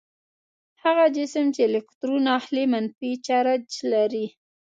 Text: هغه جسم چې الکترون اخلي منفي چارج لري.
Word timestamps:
هغه 0.83 1.05
جسم 1.15 1.45
چې 1.55 1.61
الکترون 1.69 2.25
اخلي 2.37 2.63
منفي 2.73 3.11
چارج 3.27 3.65
لري. 3.91 4.25